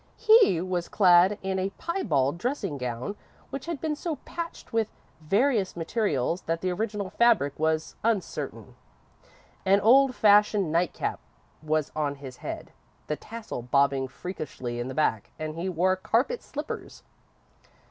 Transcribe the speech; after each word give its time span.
He 0.17 0.59
was 0.59 0.87
clad 0.89 1.37
in 1.43 1.59
a 1.59 1.69
piebald 1.77 2.39
dressing 2.39 2.79
gown 2.79 3.15
which 3.51 3.67
had 3.67 3.79
been 3.79 3.95
so 3.95 4.15
patched 4.25 4.73
with 4.73 4.89
various 5.21 5.75
materials 5.75 6.41
that 6.47 6.61
the 6.61 6.71
original 6.71 7.11
fabric 7.11 7.53
was 7.59 7.95
uncertain. 8.03 8.75
An 9.63 9.79
old 9.79 10.15
fashioned 10.15 10.71
nightcap 10.71 11.19
was 11.61 11.91
on 11.95 12.15
his 12.15 12.37
head, 12.37 12.71
the 13.05 13.15
tassel 13.15 13.61
bobbing 13.61 14.07
freakishly 14.07 14.79
in 14.79 14.87
the 14.87 14.95
back, 14.95 15.29
and 15.37 15.53
he 15.53 15.69
wore 15.69 15.95
carpet 15.97 16.41
slippers. 16.41 17.03